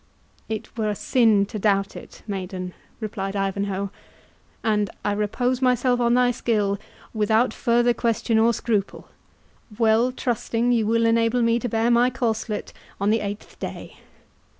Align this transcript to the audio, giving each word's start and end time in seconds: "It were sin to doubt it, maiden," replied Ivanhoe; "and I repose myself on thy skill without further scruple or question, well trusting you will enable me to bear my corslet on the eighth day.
"It 0.49 0.75
were 0.75 0.95
sin 0.95 1.45
to 1.45 1.59
doubt 1.59 1.95
it, 1.95 2.23
maiden," 2.25 2.73
replied 2.99 3.35
Ivanhoe; 3.35 3.91
"and 4.63 4.89
I 5.05 5.11
repose 5.11 5.61
myself 5.61 5.99
on 5.99 6.15
thy 6.15 6.31
skill 6.31 6.79
without 7.13 7.53
further 7.53 7.91
scruple 7.93 8.37
or 8.39 8.49
question, 8.49 9.03
well 9.77 10.11
trusting 10.11 10.71
you 10.71 10.87
will 10.87 11.05
enable 11.05 11.43
me 11.43 11.59
to 11.59 11.69
bear 11.69 11.91
my 11.91 12.09
corslet 12.09 12.73
on 12.99 13.11
the 13.11 13.19
eighth 13.19 13.59
day. 13.59 13.97